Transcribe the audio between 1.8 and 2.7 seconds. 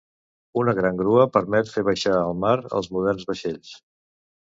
baixar al mar